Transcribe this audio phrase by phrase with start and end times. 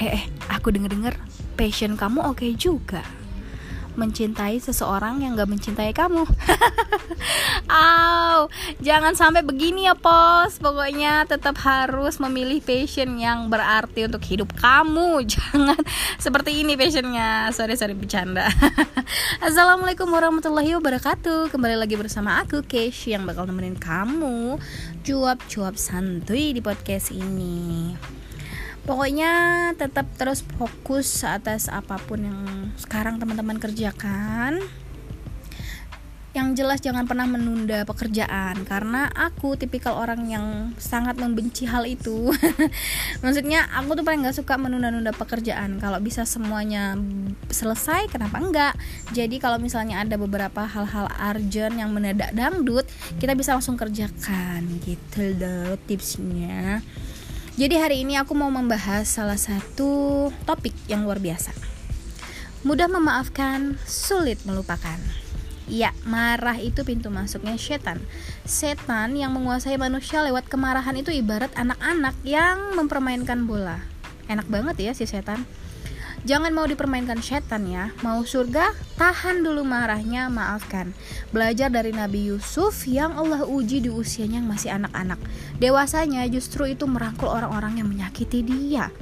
[0.00, 1.12] Eh, eh aku denger-denger
[1.60, 3.04] passion kamu oke okay juga.
[4.00, 6.24] Mencintai seseorang yang gak mencintai kamu.
[7.68, 8.48] Aw,
[8.80, 10.56] jangan sampai begini ya pos.
[10.56, 15.20] Pokoknya tetap harus memilih passion yang berarti untuk hidup kamu.
[15.36, 15.76] Jangan
[16.16, 17.52] seperti ini passionnya.
[17.52, 18.48] Sorry, sorry, bercanda.
[19.46, 21.52] Assalamualaikum warahmatullahi wabarakatuh.
[21.52, 24.56] Kembali lagi bersama aku, Kesh Yang bakal nemenin kamu
[25.04, 27.92] Cuap-cuap santuy di podcast ini
[28.90, 29.32] pokoknya
[29.78, 32.40] tetap terus fokus atas apa pun yang
[32.74, 34.58] sekarang teman-teman kerjakan.
[36.30, 40.46] Yang jelas jangan pernah menunda pekerjaan karena aku tipikal orang yang
[40.78, 42.30] sangat membenci hal itu.
[43.22, 45.82] Maksudnya aku tuh paling gak suka menunda-nunda pekerjaan.
[45.82, 46.94] Kalau bisa semuanya
[47.50, 48.74] selesai kenapa enggak?
[49.10, 52.86] Jadi kalau misalnya ada beberapa hal-hal urgent yang mendadak dangdut
[53.18, 54.66] kita bisa langsung kerjakan.
[54.86, 56.82] Gitu loh tipsnya
[57.60, 61.52] jadi hari ini aku mau membahas salah satu topik yang luar biasa.
[62.64, 64.96] Mudah memaafkan, sulit melupakan.
[65.68, 68.00] Ya, marah itu pintu masuknya setan.
[68.48, 73.84] Setan yang menguasai manusia lewat kemarahan itu ibarat anak-anak yang mempermainkan bola.
[74.24, 75.44] Enak banget ya si setan.
[76.20, 77.96] Jangan mau dipermainkan setan ya.
[78.04, 80.92] Mau surga, tahan dulu marahnya, maafkan.
[81.32, 85.16] Belajar dari Nabi Yusuf yang Allah uji di usianya yang masih anak-anak.
[85.56, 88.92] Dewasanya justru itu merangkul orang-orang yang menyakiti dia.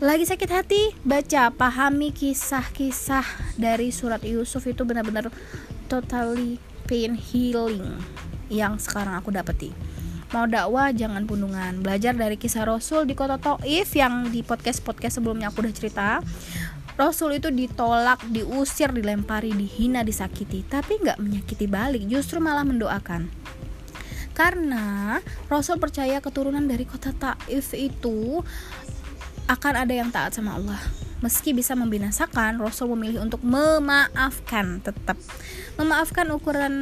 [0.00, 5.28] Lagi sakit hati, baca, pahami kisah-kisah dari surat Yusuf itu benar-benar
[5.88, 7.96] totally pain healing
[8.52, 9.74] yang sekarang aku dapeti
[10.34, 15.22] mau dakwah jangan pundungan belajar dari kisah Rasul di kota Taif yang di podcast podcast
[15.22, 16.08] sebelumnya aku udah cerita
[16.96, 23.28] Rasul itu ditolak, diusir, dilempari, dihina, disakiti, tapi nggak menyakiti balik, justru malah mendoakan.
[24.32, 25.20] Karena
[25.52, 28.40] Rasul percaya keturunan dari kota Taif itu
[29.44, 30.80] akan ada yang taat sama Allah.
[31.24, 35.16] Meski bisa membinasakan, Rasul memilih untuk memaafkan tetap.
[35.80, 36.74] Memaafkan ukuran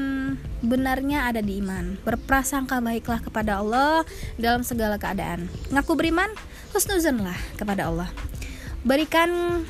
[0.59, 1.95] benarnya ada di iman.
[2.03, 4.03] Berprasangka baiklah kepada Allah
[4.35, 5.47] dalam segala keadaan.
[5.71, 6.31] Ngaku beriman,
[6.75, 8.11] husnuzanlah kepada Allah.
[8.83, 9.63] Berikan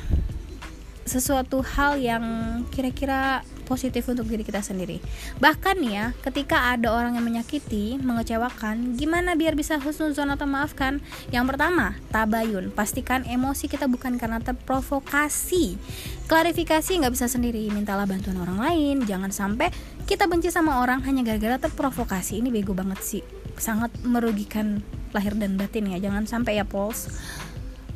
[1.05, 2.25] sesuatu hal yang
[2.73, 5.01] kira-kira positif untuk diri kita sendiri.
[5.41, 11.01] Bahkan ya, ketika ada orang yang menyakiti, mengecewakan, gimana biar bisa husnuzon atau maafkan?
[11.33, 12.69] Yang pertama, tabayun.
[12.71, 15.75] Pastikan emosi kita bukan karena terprovokasi.
[16.29, 18.95] Klarifikasi nggak bisa sendiri, mintalah bantuan orang lain.
[19.03, 19.73] Jangan sampai
[20.05, 22.39] kita benci sama orang hanya gara-gara terprovokasi.
[22.39, 23.25] Ini bego banget sih.
[23.57, 25.97] Sangat merugikan lahir dan batin ya.
[25.97, 27.09] Jangan sampai ya, Pols.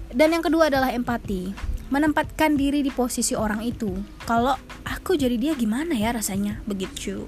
[0.09, 3.89] Dan yang kedua adalah empati menempatkan diri di posisi orang itu.
[4.25, 4.53] Kalau
[5.09, 6.61] aku jadi dia gimana ya rasanya?
[6.69, 7.25] Begitu.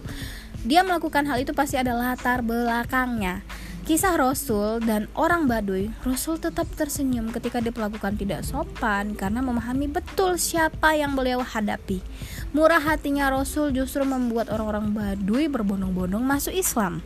[0.62, 3.42] Dia melakukan hal itu pasti ada latar belakangnya.
[3.90, 10.38] Kisah Rasul dan orang Baduy, Rasul tetap tersenyum ketika diperlakukan tidak sopan karena memahami betul
[10.38, 12.06] siapa yang beliau hadapi.
[12.54, 17.02] Murah hatinya Rasul justru membuat orang-orang Baduy berbondong-bondong masuk Islam.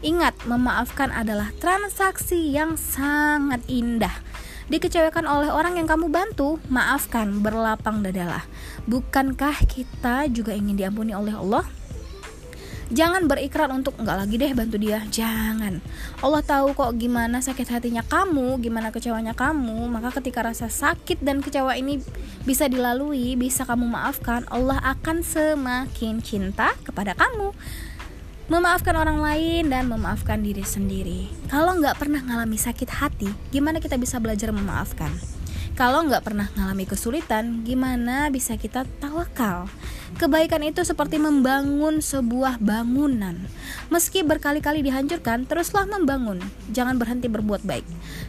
[0.00, 4.24] Ingat, memaafkan adalah transaksi yang sangat indah
[4.68, 8.44] dikecewakan oleh orang yang kamu bantu, maafkan, berlapang dadalah.
[8.88, 11.64] Bukankah kita juga ingin diampuni oleh Allah?
[12.92, 15.00] Jangan berikrar untuk enggak lagi deh bantu dia.
[15.08, 15.80] Jangan.
[16.20, 19.88] Allah tahu kok gimana sakit hatinya kamu, gimana kecewanya kamu.
[19.88, 22.04] Maka ketika rasa sakit dan kecewa ini
[22.44, 27.56] bisa dilalui, bisa kamu maafkan, Allah akan semakin cinta kepada kamu
[28.44, 31.32] memaafkan orang lain dan memaafkan diri sendiri.
[31.48, 35.08] Kalau nggak pernah ngalami sakit hati, gimana kita bisa belajar memaafkan?
[35.74, 39.66] Kalau nggak pernah ngalami kesulitan, gimana bisa kita tawakal?
[40.14, 43.34] Kebaikan itu seperti membangun sebuah bangunan.
[43.90, 46.38] Meski berkali-kali dihancurkan, teruslah membangun.
[46.70, 47.82] Jangan berhenti berbuat baik.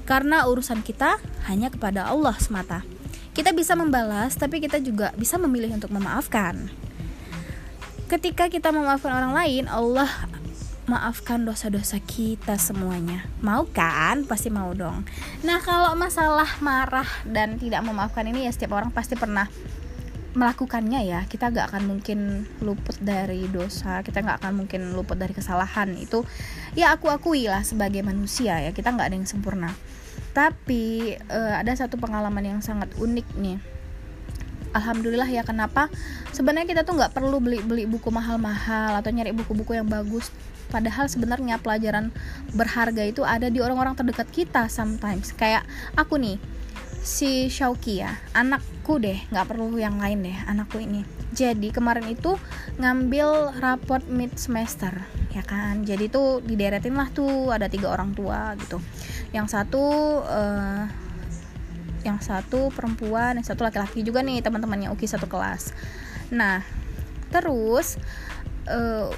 [0.10, 2.82] Karena urusan kita hanya kepada Allah semata.
[3.38, 6.85] Kita bisa membalas, tapi kita juga bisa memilih untuk memaafkan
[8.06, 10.10] ketika kita memaafkan orang lain Allah
[10.86, 13.26] maafkan dosa-dosa kita semuanya.
[13.42, 14.22] Mau kan?
[14.30, 15.02] Pasti mau dong.
[15.42, 19.50] Nah kalau masalah marah dan tidak memaafkan ini ya setiap orang pasti pernah
[20.38, 21.26] melakukannya ya.
[21.26, 25.98] Kita gak akan mungkin luput dari dosa kita gak akan mungkin luput dari kesalahan.
[25.98, 26.22] Itu
[26.78, 28.70] ya aku akui lah sebagai manusia ya.
[28.70, 29.74] Kita gak ada yang sempurna.
[30.38, 33.75] Tapi uh, ada satu pengalaman yang sangat unik nih
[34.76, 35.88] alhamdulillah ya kenapa?
[36.36, 40.30] Sebenarnya kita tuh nggak perlu beli beli buku mahal-mahal atau nyari buku-buku yang bagus.
[40.68, 42.12] Padahal sebenarnya pelajaran
[42.52, 45.32] berharga itu ada di orang-orang terdekat kita sometimes.
[45.32, 45.64] Kayak
[45.96, 46.36] aku nih
[47.06, 51.08] si Shauki ya anakku deh nggak perlu yang lain deh anakku ini.
[51.32, 52.36] Jadi kemarin itu
[52.82, 54.92] ngambil raport mid semester
[55.32, 55.86] ya kan?
[55.86, 58.82] Jadi tuh dideretin lah tuh ada tiga orang tua gitu.
[59.32, 59.84] Yang satu
[60.26, 61.05] uh,
[62.06, 65.74] yang satu perempuan yang satu laki-laki juga nih teman-temannya Uki satu kelas.
[66.30, 66.62] Nah
[67.34, 67.98] terus
[68.70, 69.10] uh,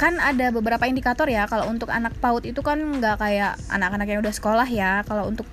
[0.00, 4.20] kan ada beberapa indikator ya kalau untuk anak PAUD itu kan nggak kayak anak-anak yang
[4.24, 5.04] udah sekolah ya.
[5.04, 5.46] Kalau untuk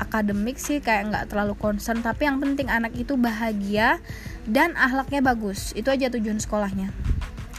[0.00, 4.00] akademik sih kayak nggak terlalu concern tapi yang penting anak itu bahagia
[4.48, 5.76] dan ahlaknya bagus.
[5.76, 6.90] Itu aja tujuan sekolahnya.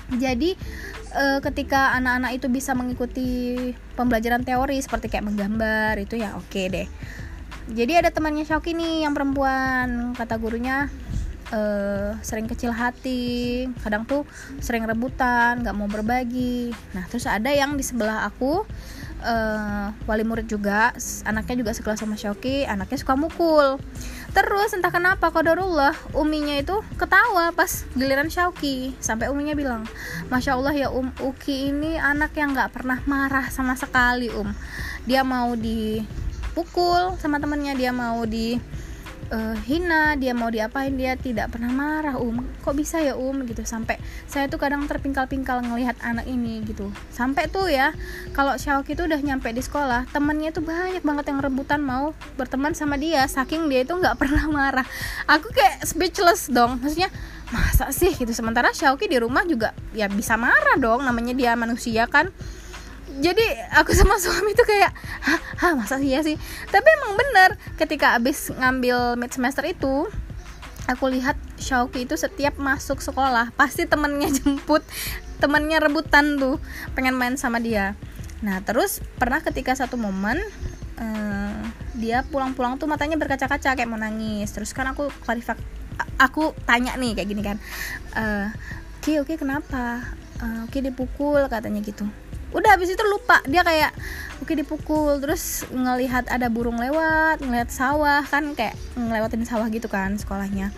[0.09, 0.57] Jadi
[1.13, 3.29] e, ketika anak-anak itu bisa mengikuti
[3.93, 6.87] pembelajaran teori seperti kayak menggambar itu ya oke okay deh
[7.69, 10.17] jadi ada temannya Shoki nih yang perempuan.
[10.17, 10.89] Kata gurunya
[11.53, 13.65] uh, sering kecil hati.
[13.81, 14.25] Kadang tuh
[14.57, 16.73] sering rebutan nggak mau berbagi.
[16.97, 18.65] Nah terus ada yang di sebelah aku
[19.21, 20.93] uh, wali murid juga.
[21.25, 23.77] Anaknya juga sekelas sama Shoki anaknya suka mukul.
[24.29, 28.97] Terus entah kenapa kodarullah uminya itu ketawa pas giliran Shoki.
[28.97, 29.85] Sampai uminya bilang
[30.33, 34.49] masya Allah ya um Uki ini anak yang nggak pernah marah sama sekali um.
[35.09, 35.57] Dia mau
[36.49, 38.57] dipukul sama temennya dia mau di
[39.29, 43.45] uh, hina dia mau diapain dia tidak pernah marah um kok bisa ya um?
[43.45, 43.61] gitu.
[43.63, 46.89] Sampai saya tuh kadang terpingkal-pingkal ngelihat anak ini gitu.
[47.13, 47.93] Sampai tuh ya
[48.33, 52.73] kalau Xiaoki tuh udah nyampe di sekolah temennya tuh banyak banget yang rebutan mau berteman
[52.73, 54.85] sama dia saking dia itu nggak pernah marah.
[55.29, 56.81] Aku kayak speechless dong.
[56.81, 57.13] Maksudnya
[57.49, 58.13] masa sih?
[58.13, 58.33] gitu.
[58.33, 61.05] Sementara Xiaoki di rumah juga ya bisa marah dong.
[61.05, 62.33] Namanya dia manusia kan
[63.17, 64.93] jadi aku sama suami tuh kayak
[65.59, 66.37] hah, masa iya sih?
[66.69, 70.05] Tapi emang bener ketika abis ngambil mid semester itu
[70.85, 74.85] aku lihat Shauki itu setiap masuk sekolah pasti temennya jemput
[75.39, 76.61] temennya rebutan tuh
[76.93, 77.97] pengen main sama dia.
[78.45, 80.39] Nah terus pernah ketika satu momen
[81.01, 81.61] uh,
[81.97, 84.53] dia pulang-pulang tuh matanya berkaca-kaca kayak mau nangis.
[84.53, 85.59] Terus kan aku klarifikasi
[86.15, 87.57] aku tanya nih kayak gini kan
[88.15, 88.47] uh,
[89.03, 90.15] Ki oke kenapa?
[90.39, 92.07] Uh, Ki dipukul katanya gitu
[92.55, 93.41] udah habis itu lupa.
[93.45, 93.91] Dia kayak
[94.41, 95.19] oke dipukul.
[95.21, 98.25] Terus ngelihat ada burung lewat ngelihat sawah.
[98.25, 100.73] Kan kayak ngelewatin sawah gitu kan sekolahnya.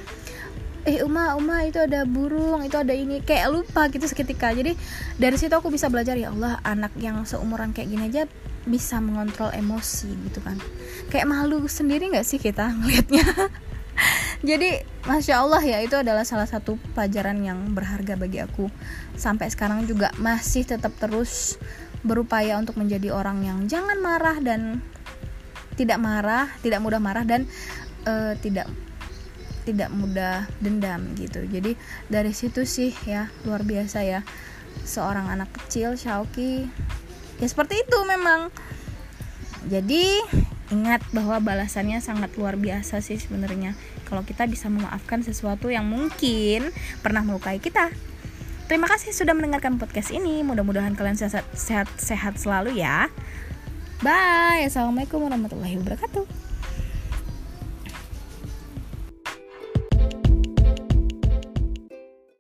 [0.82, 3.22] Eh Uma Uma itu ada burung itu ada ini.
[3.22, 4.52] Kayak lupa gitu seketika.
[4.52, 4.74] Jadi
[5.20, 8.26] dari situ aku bisa belajar ya Allah anak yang seumuran kayak gini aja
[8.66, 10.58] bisa mengontrol emosi gitu kan.
[11.10, 13.26] Kayak malu sendiri nggak sih kita ngelihatnya
[14.42, 18.74] jadi masya Allah ya itu adalah salah satu pelajaran yang berharga bagi aku.
[19.14, 21.62] Sampai sekarang juga masih tetap terus
[22.02, 24.82] berupaya untuk menjadi orang yang jangan marah dan
[25.78, 27.46] tidak marah tidak mudah marah dan
[28.10, 28.66] uh, tidak
[29.62, 31.46] tidak mudah dendam gitu.
[31.46, 31.78] Jadi
[32.10, 34.26] dari situ sih ya luar biasa ya.
[34.82, 36.66] Seorang anak kecil Shauki
[37.38, 38.50] ya seperti itu memang.
[39.70, 40.18] Jadi
[40.74, 43.78] ingat bahwa balasannya sangat luar biasa sih sebenarnya
[44.12, 47.88] kalau kita bisa memaafkan sesuatu yang mungkin pernah melukai kita.
[48.68, 50.44] Terima kasih sudah mendengarkan podcast ini.
[50.44, 53.08] Mudah-mudahan kalian sehat sehat, sehat selalu ya.
[54.04, 54.68] Bye.
[54.68, 56.51] Assalamualaikum warahmatullahi wabarakatuh